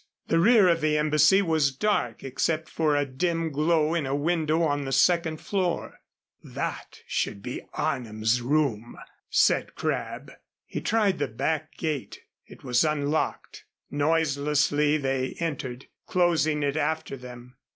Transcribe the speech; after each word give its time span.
The 0.29 0.39
rear 0.39 0.67
of 0.67 0.81
the 0.81 0.97
embassy 0.97 1.43
was 1.43 1.71
dark, 1.75 2.23
except 2.23 2.67
for 2.69 2.95
a 2.95 3.05
dim 3.05 3.51
glow 3.51 3.93
in 3.93 4.07
a 4.07 4.15
window 4.15 4.63
on 4.63 4.83
the 4.83 4.91
second 4.91 5.39
floor. 5.39 5.99
"That 6.43 7.01
should 7.05 7.43
be 7.43 7.61
Arnim's 7.75 8.41
room," 8.41 8.97
said 9.29 9.75
Crabb. 9.75 10.31
He 10.65 10.81
tried 10.81 11.19
the 11.19 11.27
back 11.27 11.77
gate. 11.77 12.21
It 12.47 12.63
was 12.63 12.83
unlocked. 12.83 13.65
Noiselessly 13.91 14.97
they 14.97 15.35
entered, 15.39 15.85
closing 16.07 16.63
it 16.63 16.77
after 16.77 17.15
them. 17.15 17.57